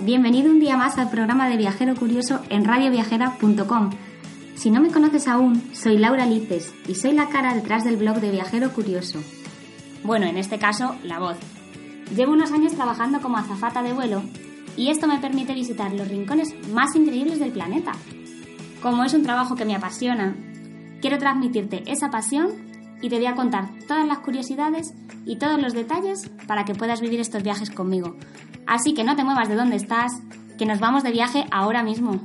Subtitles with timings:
[0.00, 3.90] bienvenido un día más al programa de Viajero Curioso en radioviajera.com.
[4.54, 8.18] Si no me conoces aún, soy Laura Lices y soy la cara detrás del blog
[8.20, 9.20] de Viajero Curioso.
[10.04, 11.36] Bueno, en este caso, la voz.
[12.16, 14.22] Llevo unos años trabajando como azafata de vuelo
[14.74, 17.92] y esto me permite visitar los rincones más increíbles del planeta.
[18.80, 20.34] Como es un trabajo que me apasiona,
[21.02, 22.67] quiero transmitirte esa pasión
[23.00, 27.00] y te voy a contar todas las curiosidades y todos los detalles para que puedas
[27.00, 28.16] vivir estos viajes conmigo.
[28.66, 30.12] Así que no te muevas de donde estás,
[30.58, 32.20] que nos vamos de viaje ahora mismo.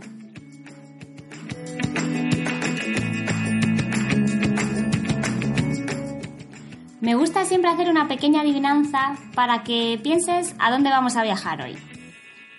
[7.01, 11.61] Me gusta siempre hacer una pequeña adivinanza para que pienses a dónde vamos a viajar
[11.61, 11.75] hoy.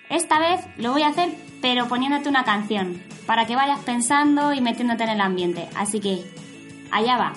[0.09, 4.61] Esta vez lo voy a hacer pero poniéndote una canción, para que vayas pensando y
[4.61, 5.67] metiéndote en el ambiente.
[5.75, 6.23] Así que,
[6.91, 7.33] allá va.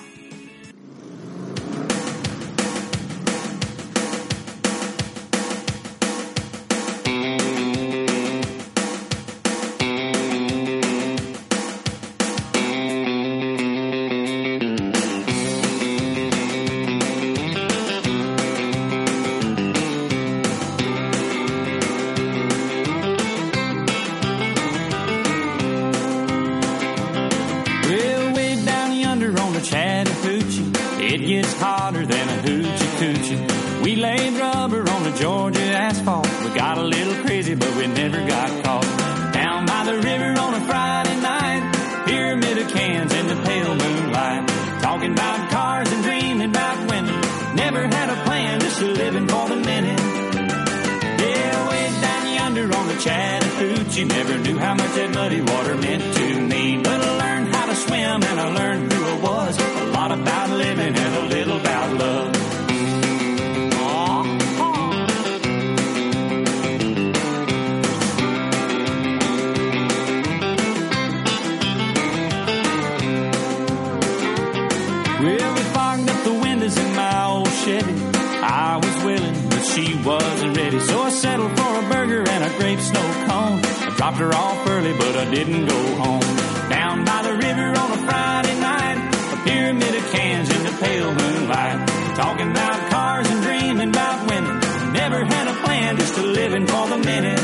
[84.09, 86.21] Dropped her off early, but I didn't go home.
[86.69, 88.97] Down by the river on a Friday night,
[89.33, 91.87] a pyramid of cans in the pale moonlight.
[92.15, 94.59] Talking about cars and dreaming about women.
[94.93, 97.39] Never had a plan, just a living for the minute.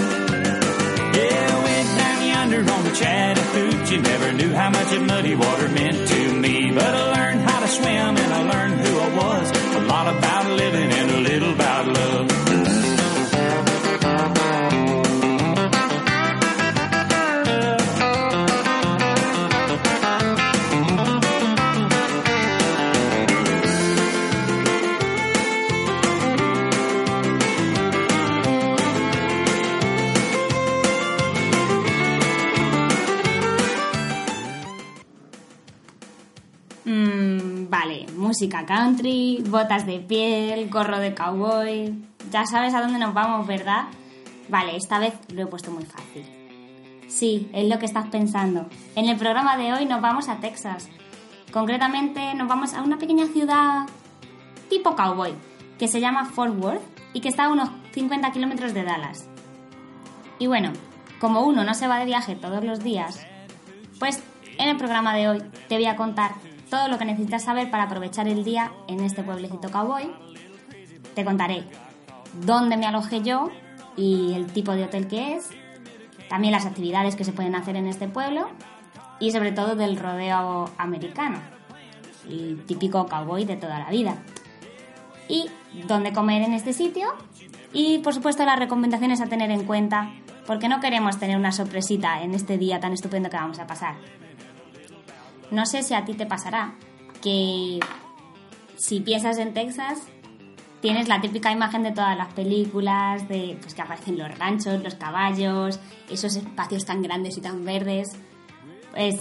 [1.15, 4.01] Yeah, went down yonder on the Chattahoochee.
[4.01, 6.71] Never knew how much that muddy water meant to me.
[6.71, 9.51] But I learned how to swim and I learned who I was.
[9.51, 12.94] A lot about living and a little about love.
[38.35, 41.95] Música country, botas de piel, gorro de cowboy.
[42.33, 43.85] Ya sabes a dónde nos vamos, ¿verdad?
[44.49, 46.25] Vale, esta vez lo he puesto muy fácil.
[47.07, 48.65] Sí, es lo que estás pensando.
[48.97, 50.89] En el programa de hoy nos vamos a Texas.
[51.53, 53.85] Concretamente nos vamos a una pequeña ciudad
[54.69, 55.33] tipo cowboy,
[55.79, 56.83] que se llama Fort Worth
[57.13, 59.29] y que está a unos 50 kilómetros de Dallas.
[60.39, 60.73] Y bueno,
[61.21, 63.25] como uno no se va de viaje todos los días,
[63.97, 64.21] pues
[64.57, 66.31] en el programa de hoy te voy a contar
[66.69, 70.11] todo lo que necesitas saber para aprovechar el día en este pueblecito cowboy.
[71.13, 71.63] Te contaré
[72.45, 73.49] dónde me alojé yo
[73.95, 75.49] y el tipo de hotel que es,
[76.29, 78.49] también las actividades que se pueden hacer en este pueblo
[79.19, 81.39] y sobre todo del rodeo americano,
[82.27, 84.17] el típico cowboy de toda la vida.
[85.27, 85.49] Y
[85.87, 87.07] dónde comer en este sitio
[87.73, 90.11] y por supuesto las recomendaciones a tener en cuenta
[90.45, 93.95] porque no queremos tener una sorpresita en este día tan estupendo que vamos a pasar.
[95.51, 96.75] No sé si a ti te pasará
[97.21, 97.79] que
[98.77, 100.01] si piensas en Texas,
[100.81, 104.95] tienes la típica imagen de todas las películas, de pues, que aparecen los ranchos, los
[104.95, 108.15] caballos, esos espacios tan grandes y tan verdes.
[108.91, 109.19] Pues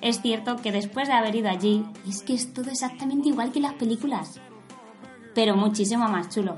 [0.00, 3.60] es cierto que después de haber ido allí, es que es todo exactamente igual que
[3.60, 4.38] las películas,
[5.34, 6.56] pero muchísimo más chulo.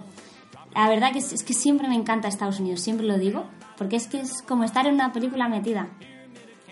[0.74, 3.44] La verdad que es, que siempre me encanta Estados Unidos, siempre lo digo,
[3.78, 5.88] porque es que es como estar en una película metida.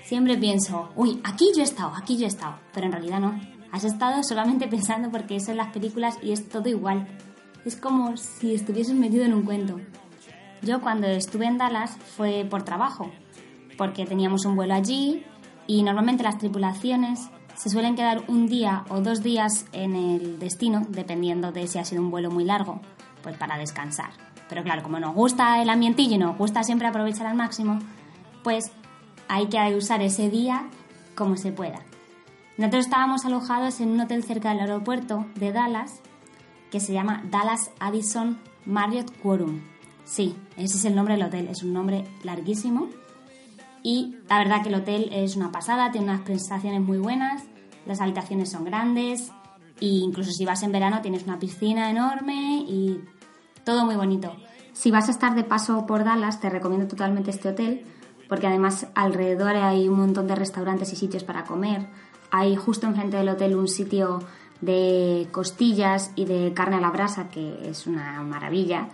[0.04, 3.40] Siempre pienso, uy, aquí yo he estado, aquí yo he estado, pero en realidad no.
[3.72, 7.08] Has estado solamente pensando porque son las películas y es todo igual.
[7.64, 9.80] Es como si estuvieses metido en un cuento.
[10.60, 13.10] Yo cuando estuve en Dallas fue por trabajo,
[13.78, 15.24] porque teníamos un vuelo allí
[15.66, 20.82] y normalmente las tripulaciones se suelen quedar un día o dos días en el destino,
[20.90, 22.80] dependiendo de si ha sido un vuelo muy largo,
[23.22, 24.10] pues para descansar.
[24.50, 27.78] Pero claro, como nos gusta el ambientillo y nos gusta siempre aprovechar al máximo,
[28.42, 28.70] pues
[29.28, 30.68] hay que usar ese día
[31.14, 31.80] como se pueda.
[32.56, 36.00] Nosotros estábamos alojados en un hotel cerca del aeropuerto de Dallas
[36.70, 39.60] que se llama Dallas Addison Marriott Quorum.
[40.04, 42.88] Sí, ese es el nombre del hotel, es un nombre larguísimo.
[43.82, 47.44] Y la verdad que el hotel es una pasada, tiene unas prestaciones muy buenas,
[47.86, 49.30] las habitaciones son grandes
[49.80, 53.00] e incluso si vas en verano tienes una piscina enorme y
[53.64, 54.34] todo muy bonito.
[54.72, 57.84] Si vas a estar de paso por Dallas, te recomiendo totalmente este hotel
[58.28, 61.86] porque además alrededor hay un montón de restaurantes y sitios para comer.
[62.30, 64.20] Hay justo enfrente del hotel un sitio
[64.60, 68.88] de costillas y de carne a la brasa que es una maravilla.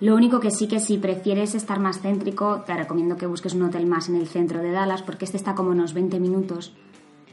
[0.00, 3.62] Lo único que sí que si prefieres estar más céntrico, te recomiendo que busques un
[3.62, 6.74] hotel más en el centro de Dallas porque este está como unos 20 minutos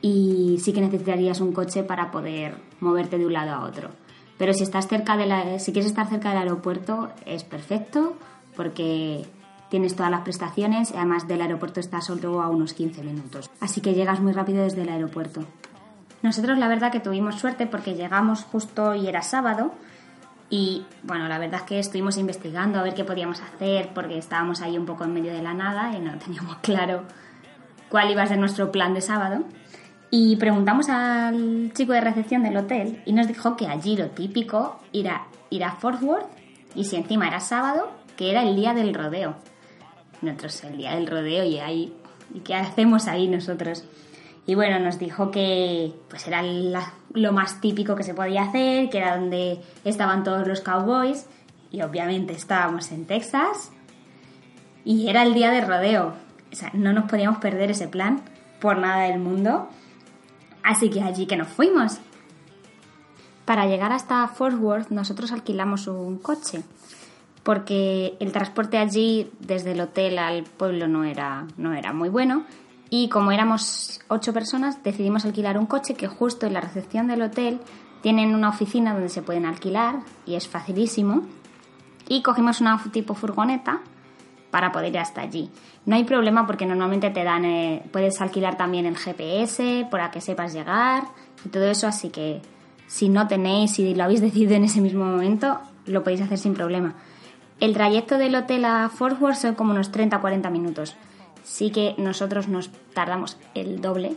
[0.02, 3.90] y sí que necesitarías un coche para poder moverte de un lado a otro.
[4.38, 8.16] Pero si estás cerca de la, si quieres estar cerca del aeropuerto es perfecto
[8.56, 9.26] porque
[9.70, 13.50] tienes todas las prestaciones además del aeropuerto está solo a unos 15 minutos.
[13.60, 15.46] Así que llegas muy rápido desde el aeropuerto.
[16.22, 19.72] Nosotros la verdad que tuvimos suerte porque llegamos justo y era sábado
[20.50, 24.62] y bueno, la verdad es que estuvimos investigando a ver qué podíamos hacer porque estábamos
[24.62, 27.04] ahí un poco en medio de la nada y no teníamos claro
[27.90, 29.44] cuál iba a ser nuestro plan de sábado.
[30.12, 34.80] Y preguntamos al chico de recepción del hotel y nos dijo que allí lo típico
[34.92, 36.26] era ir a Fort Worth
[36.74, 39.36] y si encima era sábado, que era el día del rodeo.
[40.22, 41.94] Nosotros el día del rodeo y ahí,
[42.34, 43.86] ¿y qué hacemos ahí nosotros?
[44.46, 48.98] Y bueno, nos dijo que pues era lo más típico que se podía hacer, que
[48.98, 51.28] era donde estaban todos los cowboys
[51.72, 53.72] y obviamente estábamos en Texas
[54.84, 56.16] y era el día de rodeo.
[56.52, 58.24] O sea, no nos podíamos perder ese plan
[58.60, 59.70] por nada del mundo.
[60.64, 62.00] Así que allí que nos fuimos.
[63.46, 66.64] Para llegar hasta Fort Worth nosotros alquilamos un coche
[67.44, 72.46] porque el transporte allí desde el hotel al pueblo no era, no era muy bueno
[72.90, 77.22] y como éramos ocho personas decidimos alquilar un coche que justo en la recepción del
[77.22, 77.60] hotel
[78.02, 81.24] tienen una oficina donde se pueden alquilar y es facilísimo
[82.08, 83.82] y cogimos una tipo furgoneta
[84.52, 85.52] para poder ir hasta allí.
[85.86, 90.22] No hay problema porque normalmente te dan, eh, puedes alquilar también el GPS para que
[90.22, 91.04] sepas llegar
[91.46, 92.42] y todo eso, así que
[92.88, 96.54] si no tenéis, si lo habéis decidido en ese mismo momento, lo podéis hacer sin
[96.54, 96.96] problema.
[97.60, 100.96] El trayecto del hotel a Fort Worth son como unos 30-40 minutos.
[101.44, 104.16] Sí que nosotros nos tardamos el doble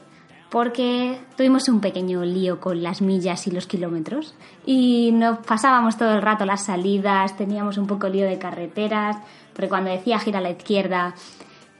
[0.52, 4.34] porque tuvimos un pequeño lío con las millas y los kilómetros
[4.67, 9.17] y nos pasábamos todo el rato las salidas, teníamos un poco lío de carreteras,
[9.55, 11.14] porque cuando decía gira a la izquierda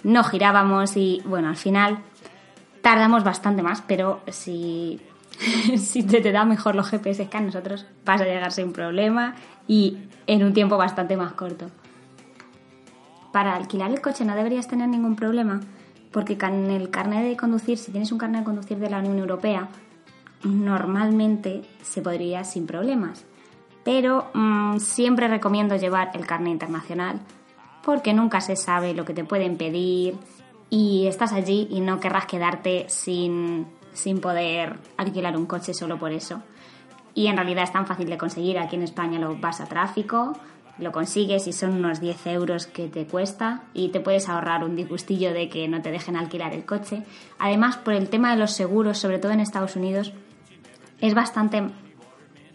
[0.05, 1.99] no girábamos y bueno, al final
[2.81, 4.99] tardamos bastante más, pero si,
[5.79, 9.35] si te, te da mejor los GPS que a nosotros vas a llegar sin problema
[9.67, 11.71] y en un tiempo bastante más corto.
[13.33, 15.61] Para alquilar el coche no deberías tener ningún problema
[16.13, 19.19] porque con el carnet de conducir, si tienes un carnet de conducir de la Unión
[19.19, 19.69] Europea,
[20.45, 23.25] normalmente se podría sin problemas.
[23.85, 27.21] Pero mm, siempre recomiendo llevar el carnet internacional
[27.83, 30.15] porque nunca se sabe lo que te pueden pedir
[30.71, 36.13] y estás allí y no querrás quedarte sin, sin poder alquilar un coche solo por
[36.13, 36.43] eso.
[37.15, 38.59] Y en realidad es tan fácil de conseguir.
[38.59, 40.33] Aquí en España lo vas a tráfico,
[40.79, 44.77] lo consigues y son unos 10 euros que te cuesta y te puedes ahorrar un
[44.77, 47.03] disgustillo de que no te dejen alquilar el coche.
[47.39, 50.13] Además, por el tema de los seguros, sobre todo en Estados Unidos,
[51.01, 51.65] es bastante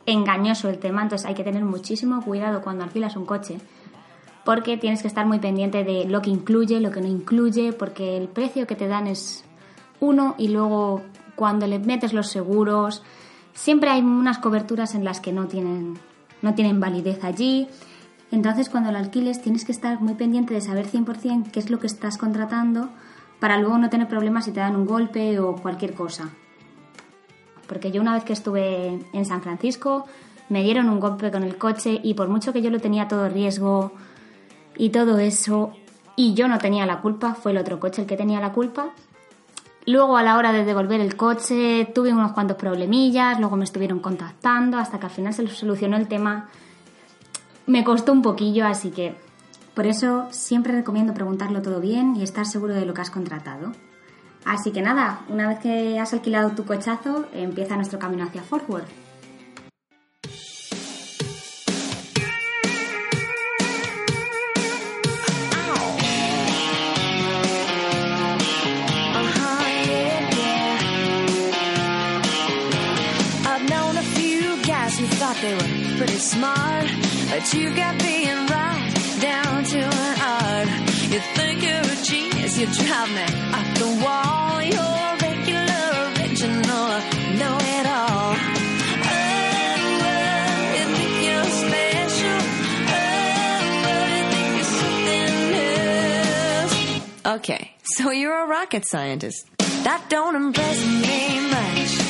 [0.05, 3.59] engañoso el tema, entonces hay que tener muchísimo cuidado cuando alquilas un coche
[4.47, 8.15] porque tienes que estar muy pendiente de lo que incluye, lo que no incluye, porque
[8.15, 9.43] el precio que te dan es
[9.99, 11.01] uno y luego
[11.37, 13.03] cuando le metes los seguros,
[13.53, 15.97] siempre hay unas coberturas en las que no tienen,
[16.41, 17.69] no tienen validez allí
[18.29, 21.79] Entonces, cuando lo alquiles, tienes que estar muy pendiente de saber 100% qué es lo
[21.79, 22.89] que estás contratando
[23.39, 26.29] para luego no tener problemas si te dan un golpe o cualquier cosa.
[27.67, 30.05] Porque yo una vez que estuve en San Francisco,
[30.49, 33.29] me dieron un golpe con el coche y por mucho que yo lo tenía todo
[33.29, 33.93] riesgo
[34.75, 35.73] y todo eso,
[36.15, 38.89] y yo no tenía la culpa, fue el otro coche el que tenía la culpa.
[39.87, 43.99] Luego a la hora de devolver el coche tuve unos cuantos problemillas, luego me estuvieron
[43.99, 46.49] contactando hasta que al final se solucionó el tema.
[47.67, 49.15] Me costó un poquillo, así que
[49.73, 53.71] por eso siempre recomiendo preguntarlo todo bien y estar seguro de lo que has contratado.
[54.43, 58.69] Así que nada, una vez que has alquilado tu cochazo, empieza nuestro camino hacia Fort
[58.69, 59.06] Worth.
[75.15, 76.87] Thought they were pretty smart,
[77.29, 80.67] but you got being right down to an art.
[81.11, 83.23] You think you're a genius, you drive me
[83.57, 84.61] up the wall.
[84.61, 86.87] You're regular, original,
[87.39, 88.35] know it all.
[90.03, 92.39] Well, you think you're special.
[93.83, 95.33] Well, you think you're something
[96.55, 97.37] else.
[97.37, 99.45] Okay, so you're a rocket scientist.
[99.83, 102.06] That don't impress me much.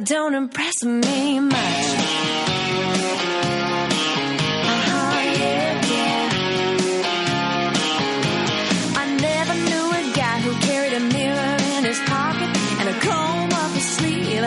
[10.15, 12.49] guy who carried a mirror in his pocket
[12.81, 14.47] and a comb up his sleeve,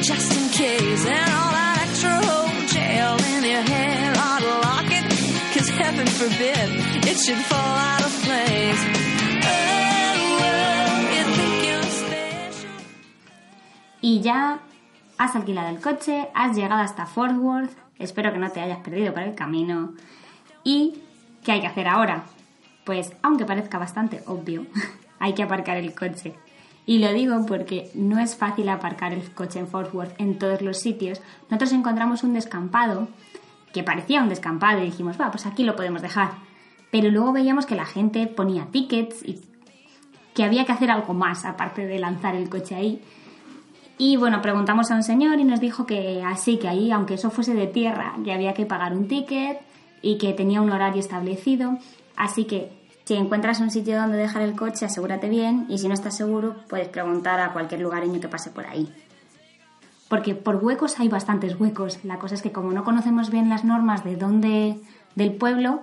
[0.00, 1.04] just in case.
[1.04, 2.18] And all that extra
[3.36, 4.90] in your hair ought to lock
[5.68, 6.70] heaven forbid
[7.10, 8.82] it should fall out of place.
[9.44, 9.50] Oh,
[11.14, 12.72] you think you're special.
[14.02, 14.58] Y ya
[15.20, 19.12] has alquilado el coche, has llegado hasta Fort Worth, espero que no te hayas perdido
[19.12, 19.92] por el camino.
[20.64, 20.94] ¿Y
[21.44, 22.24] qué hay que hacer ahora?
[22.84, 24.64] Pues, aunque parezca bastante obvio,
[25.18, 26.34] hay que aparcar el coche.
[26.86, 30.62] Y lo digo porque no es fácil aparcar el coche en Fort Worth en todos
[30.62, 31.20] los sitios.
[31.50, 33.08] Nosotros encontramos un descampado
[33.74, 36.30] que parecía un descampado y dijimos, va, pues aquí lo podemos dejar.
[36.90, 39.42] Pero luego veíamos que la gente ponía tickets y
[40.32, 43.02] que había que hacer algo más aparte de lanzar el coche ahí.
[44.02, 47.30] Y bueno, preguntamos a un señor y nos dijo que así, que ahí, aunque eso
[47.30, 49.60] fuese de tierra, que había que pagar un ticket
[50.00, 51.76] y que tenía un horario establecido.
[52.16, 52.72] Así que
[53.04, 56.56] si encuentras un sitio donde dejar el coche, asegúrate bien y si no estás seguro,
[56.70, 58.90] puedes preguntar a cualquier lugareño que pase por ahí.
[60.08, 62.02] Porque por huecos hay bastantes huecos.
[62.02, 64.80] La cosa es que como no conocemos bien las normas de dónde,
[65.14, 65.82] del pueblo,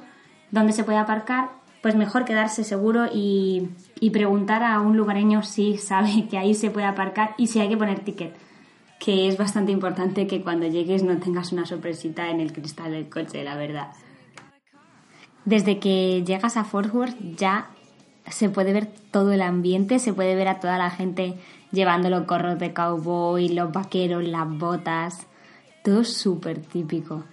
[0.49, 1.51] dónde se puede aparcar,
[1.83, 6.71] pues mejor quedarse seguro y, y preguntar a un lugareño si sabe que ahí se
[6.71, 8.35] puede aparcar y si hay que poner ticket.
[8.99, 13.09] Que es bastante importante que cuando llegues no tengas una sorpresita en el cristal del
[13.09, 13.91] coche, la verdad.
[15.45, 17.69] Desde que llegas a Fort Worth ya
[18.27, 21.35] se puede ver todo el ambiente, se puede ver a toda la gente
[21.71, 25.27] llevando los gorros de cowboy, los vaqueros, las botas,
[25.83, 27.23] todo súper típico.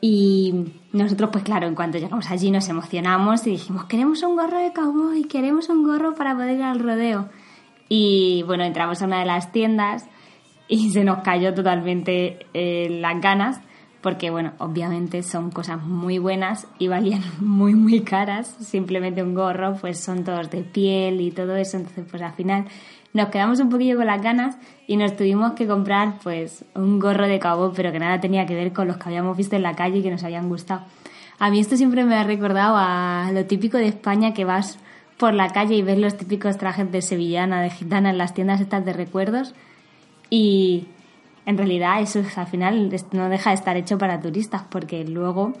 [0.00, 4.58] Y nosotros, pues claro, en cuanto llegamos allí nos emocionamos y dijimos, queremos un gorro
[4.58, 7.28] de cowboy, queremos un gorro para poder ir al rodeo.
[7.88, 10.06] Y bueno, entramos a una de las tiendas
[10.68, 13.60] y se nos cayó totalmente eh, las ganas
[14.00, 19.76] porque bueno, obviamente son cosas muy buenas y valían muy muy caras, simplemente un gorro
[19.80, 22.66] pues son todos de piel y todo eso, entonces pues al final
[23.12, 27.26] nos quedamos un poquillo con las ganas y nos tuvimos que comprar pues un gorro
[27.26, 29.74] de cowboy, pero que nada tenía que ver con los que habíamos visto en la
[29.74, 30.82] calle y que nos habían gustado.
[31.38, 34.78] A mí esto siempre me ha recordado a lo típico de España que vas
[35.16, 38.60] por la calle y ves los típicos trajes de sevillana, de gitana en las tiendas
[38.60, 39.54] estas de recuerdos
[40.30, 40.86] y
[41.46, 45.54] en realidad eso es, al final no deja de estar hecho para turistas porque luego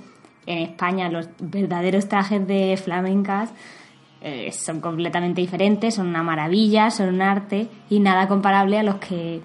[0.46, 3.50] en España los verdaderos trajes de flamencas
[4.20, 8.96] eh, son completamente diferentes, son una maravilla, son un arte y nada comparable a los
[8.96, 9.42] que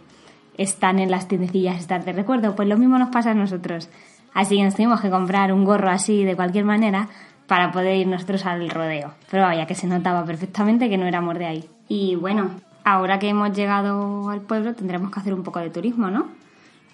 [0.57, 2.55] están en las tiendecillas estas de recuerdo.
[2.55, 3.89] Pues lo mismo nos pasa a nosotros.
[4.33, 7.09] Así que nos tuvimos que comprar un gorro así de cualquier manera
[7.47, 9.13] para poder ir nosotros al rodeo.
[9.29, 11.69] Pero vaya que se notaba perfectamente que no éramos de ahí.
[11.87, 12.49] Y bueno,
[12.83, 16.29] ahora que hemos llegado al pueblo tendremos que hacer un poco de turismo, ¿no?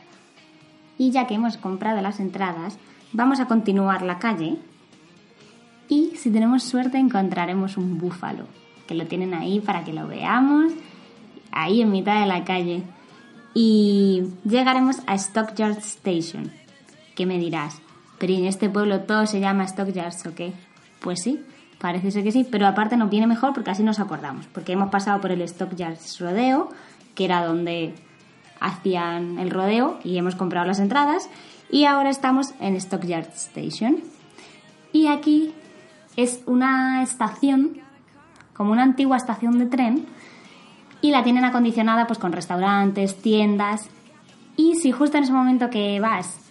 [0.98, 2.78] Y ya que hemos comprado las entradas,
[3.12, 4.58] vamos a continuar la calle
[5.88, 8.44] y si tenemos suerte encontraremos un búfalo,
[8.86, 10.72] que lo tienen ahí para que lo veamos,
[11.50, 12.82] ahí en mitad de la calle.
[13.54, 16.52] Y llegaremos a Stockyards Station.
[17.14, 17.80] ¿Qué me dirás?
[18.18, 20.52] Pero en este pueblo todo se llama Stockyards o qué?
[21.00, 21.42] Pues sí,
[21.78, 24.90] parece ser que sí, pero aparte nos viene mejor porque así nos acordamos, porque hemos
[24.90, 26.68] pasado por el Stockyards Rodeo,
[27.14, 27.94] que era donde
[28.60, 31.30] hacían el rodeo y hemos comprado las entradas
[31.70, 33.98] y ahora estamos en Stockyards Station.
[34.92, 35.54] Y aquí
[36.16, 37.78] es una estación,
[38.54, 40.06] como una antigua estación de tren,
[41.00, 43.88] y la tienen acondicionada pues con restaurantes, tiendas.
[44.56, 46.48] Y si justo en ese momento que vas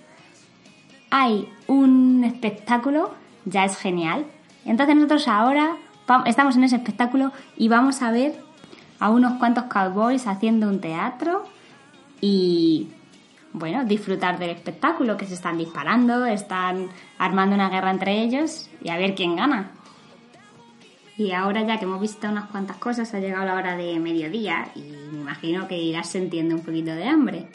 [1.09, 3.13] hay un espectáculo,
[3.45, 4.25] ya es genial.
[4.65, 5.77] Entonces nosotros ahora
[6.25, 8.41] estamos en ese espectáculo y vamos a ver
[8.99, 11.43] a unos cuantos cowboys haciendo un teatro
[12.21, 12.89] y
[13.57, 18.89] bueno, disfrutar del espectáculo, que se están disparando, están armando una guerra entre ellos y
[18.89, 19.71] a ver quién gana.
[21.17, 24.69] Y ahora ya que hemos visto unas cuantas cosas, ha llegado la hora de mediodía
[24.75, 27.47] y me imagino que irás sintiendo un poquito de hambre.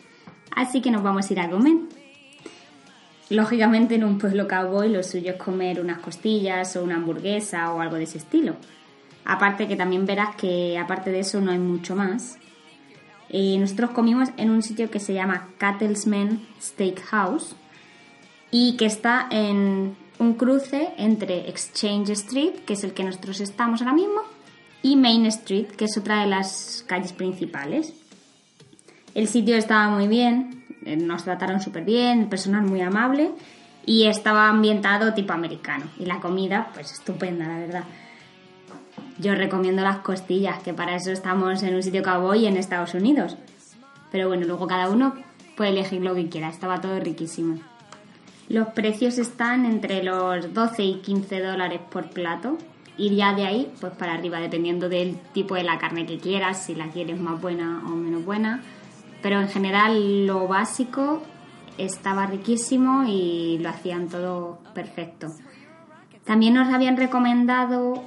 [0.54, 1.76] Así que nos vamos a ir a comer.
[3.30, 7.80] Lógicamente en un pueblo cowboy lo suyo es comer unas costillas o una hamburguesa o
[7.80, 8.56] algo de ese estilo.
[9.24, 12.38] Aparte que también verás que aparte de eso no hay mucho más.
[13.32, 17.56] Eh, nosotros comimos en un sitio que se llama Cattlesman Steakhouse
[18.50, 23.80] y que está en un cruce entre Exchange Street, que es el que nosotros estamos
[23.80, 24.20] ahora mismo,
[24.82, 27.94] y Main Street, que es otra de las calles principales.
[29.14, 33.30] El sitio estaba muy bien, eh, nos trataron súper bien, el personal muy amable
[33.86, 35.86] y estaba ambientado tipo americano.
[35.98, 37.84] Y la comida, pues estupenda, la verdad.
[39.22, 43.36] Yo recomiendo las costillas, que para eso estamos en un sitio cowboy en Estados Unidos.
[44.10, 45.14] Pero bueno, luego cada uno
[45.56, 47.60] puede elegir lo que quiera, estaba todo riquísimo.
[48.48, 52.58] Los precios están entre los 12 y 15 dólares por plato
[52.98, 56.64] y ya de ahí pues para arriba dependiendo del tipo de la carne que quieras,
[56.64, 58.60] si la quieres más buena o menos buena.
[59.22, 61.22] Pero en general lo básico
[61.78, 65.28] estaba riquísimo y lo hacían todo perfecto.
[66.24, 68.02] También nos habían recomendado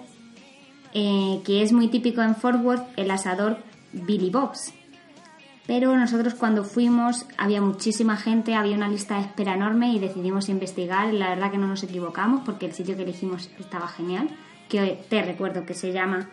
[0.96, 3.58] eh, que es muy típico en Fort Worth el asador
[3.92, 4.74] Billy Bob's,
[5.68, 10.48] pero nosotros cuando fuimos había muchísima gente, había una lista de espera enorme y decidimos
[10.48, 11.14] investigar.
[11.14, 14.30] La verdad que no nos equivocamos porque el sitio que elegimos estaba genial,
[14.70, 16.30] que te recuerdo que se llama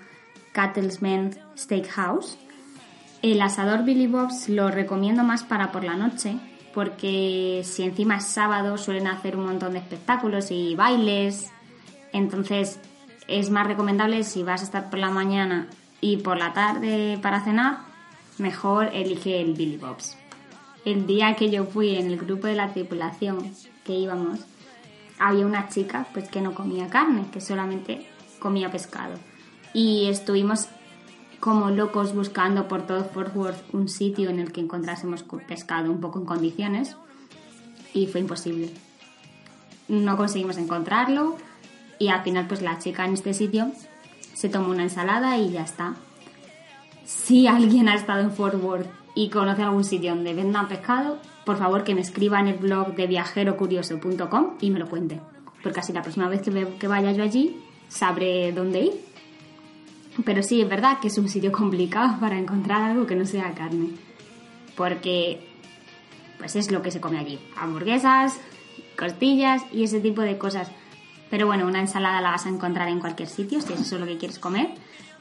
[0.52, 2.38] Cattlesman Steakhouse.
[3.22, 6.36] El asador Billy Bob's lo recomiendo más para por la noche
[6.72, 11.50] porque si encima es sábado suelen hacer un montón de espectáculos y bailes.
[12.12, 12.78] Entonces
[13.28, 15.68] es más recomendable si vas a estar por la mañana
[16.00, 17.92] y por la tarde para cenar
[18.38, 20.16] mejor elige el Billy Bob's.
[20.84, 23.52] El día que yo fui en el grupo de la tripulación
[23.84, 24.40] que íbamos,
[25.18, 28.06] había una chica pues que no comía carne, que solamente
[28.40, 29.14] comía pescado.
[29.72, 30.68] Y estuvimos
[31.38, 36.00] como locos buscando por todo Fort Worth un sitio en el que encontrásemos pescado un
[36.00, 36.96] poco en condiciones
[37.94, 38.70] y fue imposible.
[39.88, 41.36] No conseguimos encontrarlo
[42.02, 43.70] y al final pues la chica en este sitio
[44.34, 45.94] se tomó una ensalada y ya está
[47.04, 51.58] si alguien ha estado en Fort Worth y conoce algún sitio donde vendan pescado, por
[51.58, 55.20] favor que me escriba en el blog de viajerocurioso.com y me lo cuente.
[55.62, 57.56] Porque así la próxima vez que vaya yo allí
[57.88, 58.92] sabré dónde ir.
[60.24, 63.52] Pero sí, es verdad que es un sitio complicado para encontrar algo que no sea
[63.52, 63.90] carne.
[64.76, 65.46] Porque
[66.38, 67.38] pues es lo que se come allí.
[67.56, 68.40] Hamburguesas,
[68.98, 70.70] costillas y ese tipo de cosas.
[71.32, 74.06] Pero bueno, una ensalada la vas a encontrar en cualquier sitio si eso es lo
[74.06, 74.68] que quieres comer.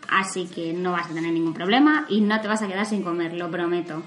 [0.10, 3.02] Así que no vas a tener ningún problema y no te vas a quedar sin
[3.02, 4.04] comer, lo prometo.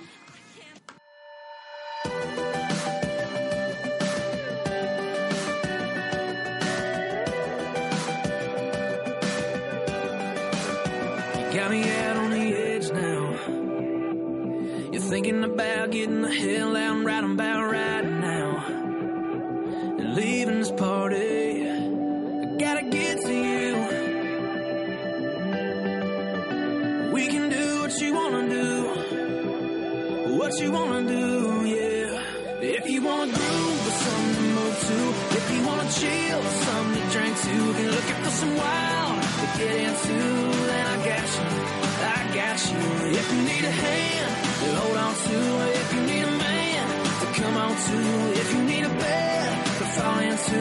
[47.87, 47.99] To.
[48.41, 50.61] If you need a bed to fall into,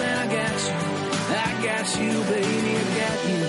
[0.00, 0.78] then I got you.
[1.46, 3.42] I got you, baby, I got you.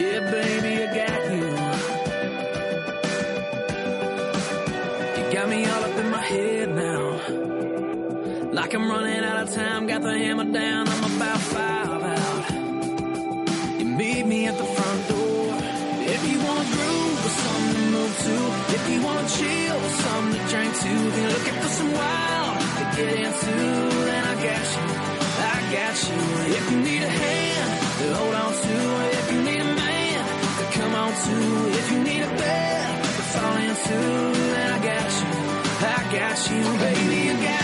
[0.00, 1.46] Yeah, baby, I got you.
[5.16, 7.04] You got me all up in my head now.
[8.52, 12.50] Like I'm running out of time, got the hammer down, I'm about five out.
[13.78, 14.87] You meet me at the front
[18.76, 22.84] if you wanna chill something to drink to, if you're looking for some wild to
[22.96, 23.54] get into,
[24.08, 24.86] then I got you,
[25.52, 26.20] I got you.
[26.58, 28.76] If you need a hand to hold on to,
[29.20, 30.20] if you need a man
[30.58, 31.36] to come on to,
[31.78, 33.98] if you need a bed to fall into,
[34.54, 35.32] then I got you,
[35.86, 37.57] I got you, baby, I got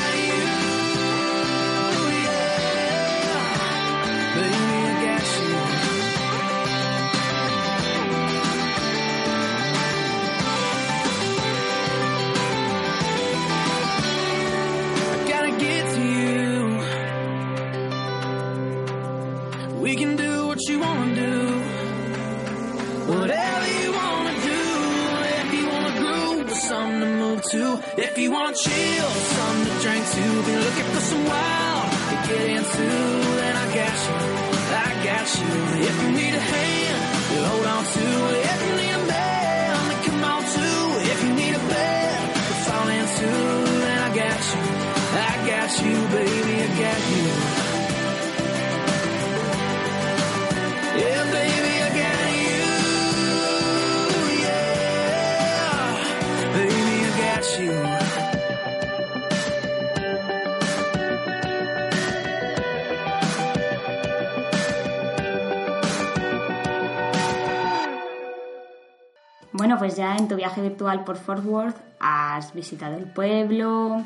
[69.55, 74.03] Bueno, pues ya en tu viaje virtual por Fort Worth has visitado el pueblo,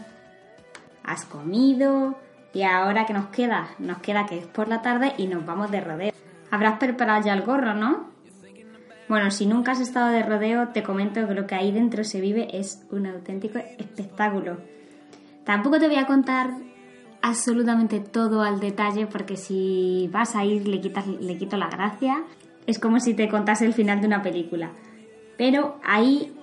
[1.03, 2.19] has comido
[2.53, 5.71] y ahora que nos queda, nos queda que es por la tarde y nos vamos
[5.71, 6.13] de rodeo.
[6.51, 8.11] Habrás preparado ya el gorro, ¿no?
[9.09, 12.21] Bueno, si nunca has estado de rodeo, te comento que lo que ahí dentro se
[12.21, 14.59] vive es un auténtico espectáculo.
[15.45, 16.51] Tampoco te voy a contar
[17.23, 22.23] absolutamente todo al detalle porque si vas a ir le, quitas, le quito la gracia.
[22.67, 24.73] Es como si te contase el final de una película.
[25.38, 26.35] Pero ahí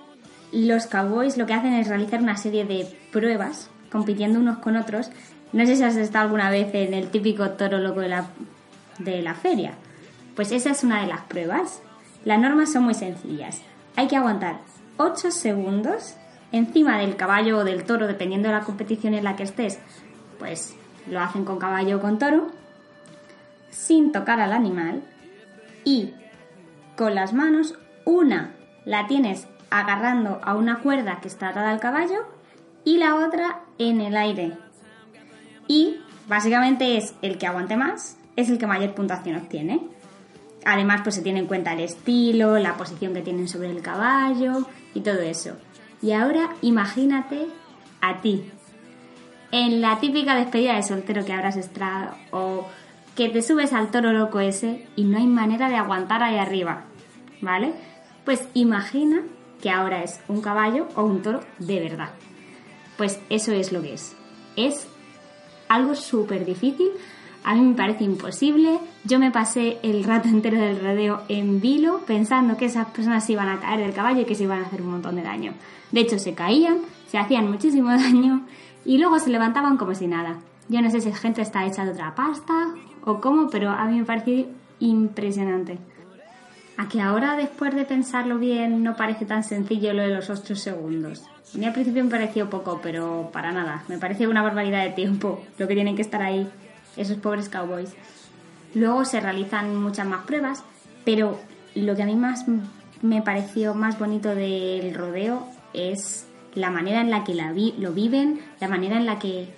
[0.50, 5.10] los cowboys lo que hacen es realizar una serie de pruebas compitiendo unos con otros.
[5.52, 8.26] No sé si has estado alguna vez en el típico toro loco de la,
[8.98, 9.74] de la feria.
[10.34, 11.82] Pues esa es una de las pruebas.
[12.24, 13.62] Las normas son muy sencillas.
[13.94, 14.58] Hay que aguantar
[14.96, 16.16] 8 segundos
[16.52, 19.78] encima del caballo o del toro, dependiendo de la competición en la que estés.
[20.38, 20.74] Pues
[21.08, 22.48] lo hacen con caballo o con toro,
[23.70, 25.02] sin tocar al animal
[25.84, 26.14] y
[26.96, 28.55] con las manos, una
[28.86, 32.24] la tienes agarrando a una cuerda que está atada al caballo
[32.84, 34.56] y la otra en el aire.
[35.68, 35.96] Y
[36.28, 39.80] básicamente es el que aguante más, es el que mayor puntuación obtiene.
[40.64, 44.66] Además, pues se tiene en cuenta el estilo, la posición que tienen sobre el caballo
[44.94, 45.56] y todo eso.
[46.00, 47.46] Y ahora imagínate
[48.00, 48.50] a ti
[49.50, 52.66] en la típica despedida de soltero que habrás estado o
[53.16, 56.84] que te subes al toro loco ese y no hay manera de aguantar ahí arriba,
[57.40, 57.72] ¿vale?
[58.26, 59.22] Pues imagina
[59.62, 62.10] que ahora es un caballo o un toro de verdad.
[62.96, 64.16] Pues eso es lo que es.
[64.56, 64.88] Es
[65.68, 66.88] algo súper difícil.
[67.44, 68.80] A mí me parece imposible.
[69.04, 73.34] Yo me pasé el rato entero del rodeo en vilo pensando que esas personas se
[73.34, 75.52] iban a caer del caballo y que se iban a hacer un montón de daño.
[75.92, 78.44] De hecho, se caían, se hacían muchísimo daño
[78.84, 80.40] y luego se levantaban como si nada.
[80.68, 83.84] Yo no sé si la gente está hecha de otra pasta o cómo, pero a
[83.84, 84.46] mí me pareció
[84.80, 85.78] impresionante.
[86.78, 90.54] A que ahora, después de pensarlo bien, no parece tan sencillo lo de los 8
[90.56, 91.22] segundos.
[91.54, 93.84] A mí al principio me pareció poco, pero para nada.
[93.88, 96.50] Me pareció una barbaridad de tiempo lo que tienen que estar ahí
[96.96, 97.94] esos pobres cowboys.
[98.74, 100.64] Luego se realizan muchas más pruebas,
[101.04, 101.40] pero
[101.74, 102.44] lo que a mí más
[103.02, 108.68] me pareció más bonito del rodeo es la manera en la que lo viven, la
[108.68, 109.48] manera en la que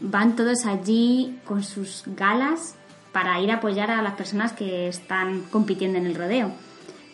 [0.00, 2.76] van todos allí con sus galas
[3.12, 6.52] para ir a apoyar a las personas que están compitiendo en el rodeo.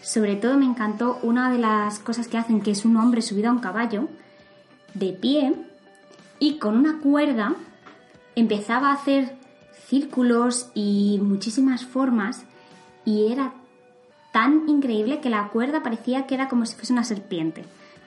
[0.02, 3.48] Sobre todo me encantó una de las cosas que hacen, que es un hombre subido
[3.48, 4.08] a un caballo,
[4.92, 5.54] de pie,
[6.38, 7.54] y con una cuerda
[8.36, 9.36] empezaba a hacer
[9.86, 12.44] círculos y muchísimas formas,
[13.04, 13.54] y era
[14.32, 17.64] tan increíble que la cuerda parecía que era como si fuese una serpiente.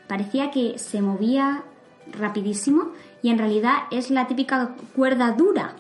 [0.07, 1.63] Parecía que se movía
[2.11, 5.75] rapidísimo y en realidad es la típica cuerda dura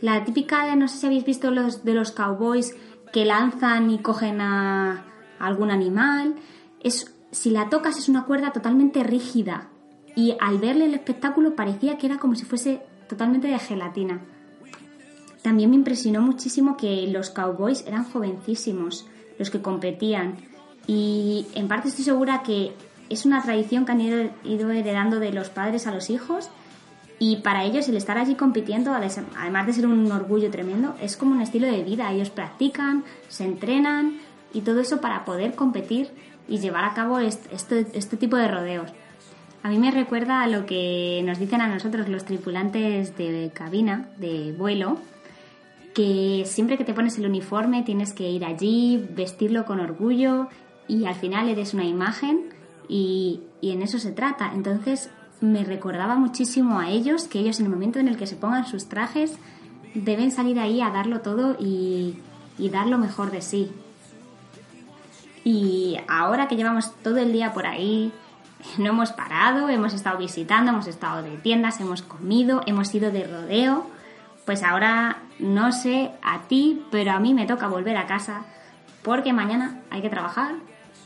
[0.00, 2.74] la típica, no sé si habéis visto los de los cowboys
[3.12, 5.04] que lanzan y cogen a
[5.38, 6.36] algún animal.
[6.80, 9.68] Es, si la tocas es una cuerda totalmente rígida
[10.16, 14.20] y al verle el espectáculo parecía que era como si fuese totalmente de gelatina.
[15.42, 19.06] También me impresionó muchísimo que los cowboys eran jovencísimos,
[19.38, 20.36] los que competían.
[20.86, 22.74] Y en parte estoy segura que
[23.08, 26.50] es una tradición que han ido heredando de los padres a los hijos
[27.22, 31.32] y para ellos el estar allí compitiendo, además de ser un orgullo tremendo, es como
[31.32, 32.10] un estilo de vida.
[32.10, 34.20] Ellos practican, se entrenan
[34.54, 36.08] y todo eso para poder competir
[36.48, 38.90] y llevar a cabo este, este, tipo de rodeos.
[39.62, 44.08] A mí me recuerda a lo que nos dicen a nosotros los tripulantes de cabina,
[44.16, 44.96] de vuelo,
[45.92, 50.48] que siempre que te pones el uniforme tienes que ir allí, vestirlo con orgullo
[50.88, 52.48] y al final eres una imagen
[52.88, 54.52] y, y en eso se trata.
[54.54, 58.36] Entonces me recordaba muchísimo a ellos, que ellos en el momento en el que se
[58.36, 59.32] pongan sus trajes
[59.94, 62.18] deben salir ahí a darlo todo y,
[62.58, 63.72] dar lo mejor de sí.
[65.42, 68.12] Y ahora que llevamos todo el día por ahí,
[68.76, 73.26] no hemos parado, hemos estado visitando, hemos estado de tiendas, hemos comido, hemos ido de
[73.26, 73.86] rodeo,
[74.44, 78.42] pues ahora no sé a ti, pero a mí me toca volver a casa
[79.02, 80.56] porque mañana hay que trabajar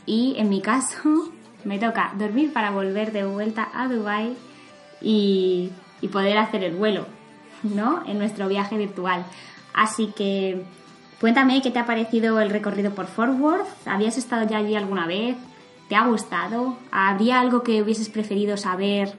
[0.05, 1.31] y en mi caso
[1.65, 4.35] me toca dormir para volver de vuelta a Dubai
[5.01, 5.71] y,
[6.11, 7.07] poder hacer el vuelo,
[7.63, 8.03] ¿no?
[8.05, 9.25] En nuestro viaje virtual.
[9.73, 10.63] Así que
[11.19, 13.87] cuéntame qué te ha parecido el recorrido por Fort Worth.
[13.87, 15.35] ¿Habías estado ya allí alguna vez?
[15.89, 16.77] ¿Te ha gustado?
[16.91, 19.15] ¿Habría algo que hubieses preferido saber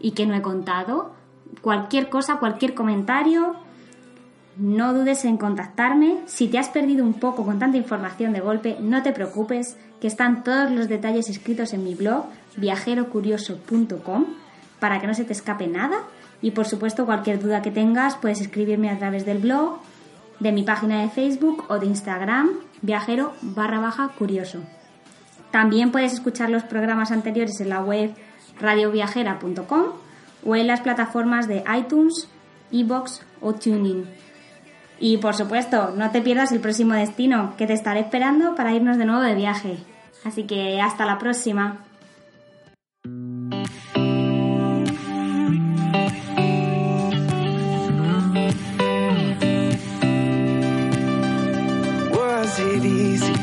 [0.00, 1.12] y que no he contado?
[1.60, 3.56] Cualquier cosa, cualquier comentario,
[4.62, 6.18] no dudes en contactarme.
[6.26, 10.06] Si te has perdido un poco con tanta información de golpe, no te preocupes, que
[10.06, 14.24] están todos los detalles escritos en mi blog viajerocurioso.com
[14.78, 15.96] para que no se te escape nada.
[16.40, 19.78] Y por supuesto, cualquier duda que tengas, puedes escribirme a través del blog,
[20.38, 22.50] de mi página de Facebook o de Instagram,
[22.82, 24.60] viajero barra baja curioso.
[25.50, 28.14] También puedes escuchar los programas anteriores en la web
[28.60, 29.82] radioviajera.com
[30.44, 32.28] o en las plataformas de iTunes,
[32.70, 34.06] Evox o Tuning.
[34.98, 38.98] Y por supuesto, no te pierdas el próximo destino, que te estaré esperando para irnos
[38.98, 39.78] de nuevo de viaje.
[40.24, 41.78] Así que hasta la próxima.
[52.14, 53.42] Was it easy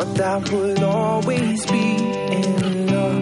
[0.00, 1.96] thought that would always be
[2.40, 3.20] enough.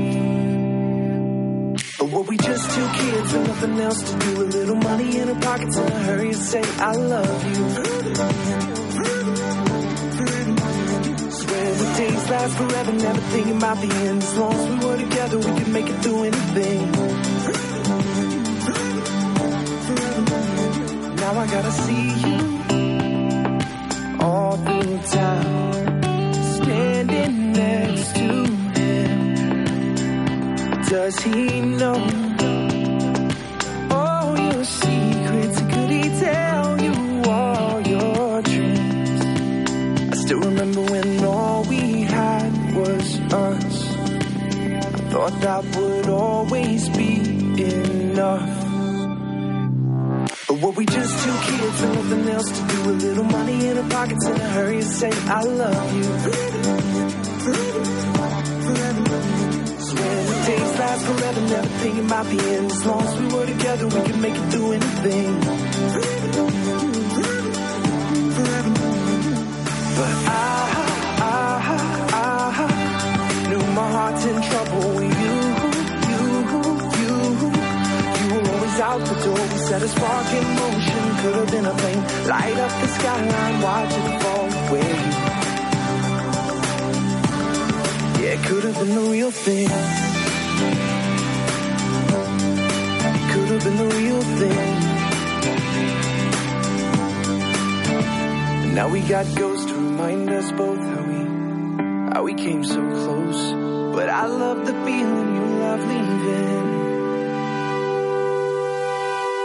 [1.99, 4.43] But were we just two kids and nothing else to do?
[4.43, 7.69] A little money in our pockets and a hurry to say I love you.
[11.31, 14.23] Swear the days last forever, never thinking about the end.
[14.23, 16.93] As long as we were together, we could make it through anything.
[21.17, 22.39] Now I gotta see you
[24.21, 25.88] all through town,
[30.89, 32.01] Does he know
[33.91, 35.61] all your secrets?
[35.61, 39.21] Could he tell you all your dreams?
[40.13, 43.97] I still remember when all we had was us.
[43.97, 47.21] I thought that would always be
[47.65, 48.49] enough.
[50.49, 52.91] But were we just two kids and nothing else to do?
[52.91, 56.48] A little money in our pockets and a hurry to say I love you.
[61.63, 62.71] Never thinking about the end.
[62.71, 65.41] As long as we were together, we could make it through anything.
[69.99, 70.45] But I,
[71.27, 71.51] I,
[72.25, 75.37] I knew my heart's in trouble with you,
[76.11, 76.23] you,
[77.03, 77.15] you.
[78.23, 79.43] You were always out the door.
[79.53, 81.03] We set a spark in motion.
[81.23, 82.03] Could have been a flame.
[82.29, 84.93] Light up the skyline, watch it fall away.
[88.21, 90.88] Yeah, it could have been the real thing.
[93.69, 94.59] The real thing.
[98.65, 101.19] And now we got ghosts to remind us both how we,
[102.13, 103.53] how we came so close.
[103.95, 106.69] But I love the feeling you love leaving.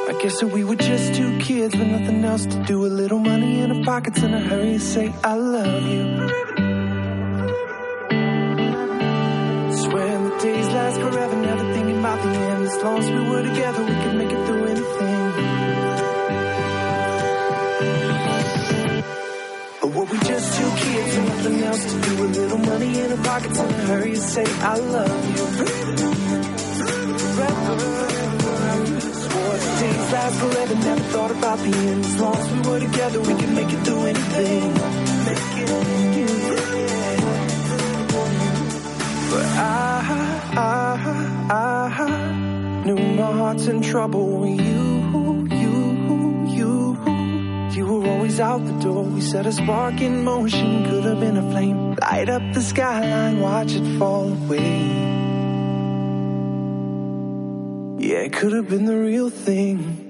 [0.10, 2.86] I guess that we were just two kids with nothing else to do.
[2.86, 6.13] A little money in our pockets in a hurry to say I love you.
[12.84, 15.20] As long as we were together, we could make it through anything.
[19.84, 22.26] Or were we just two kids with nothing else to do?
[22.26, 25.46] A little money in our pockets in a hurry to say I love you.
[29.24, 32.04] Swore days last forever, never thought about the end.
[32.04, 34.74] As long as we were together, we could make it through anything.
[35.24, 35.70] Make it,
[39.32, 42.43] But I, I, I
[42.86, 46.74] knew my heart's in trouble with you, you, you.
[47.72, 49.04] You were always out the door.
[49.04, 50.86] We set a spark in motion.
[50.86, 51.96] Could have been a flame.
[51.96, 55.04] Light up the skyline, watch it fall away.
[58.06, 60.03] Yeah, it could have been the real thing.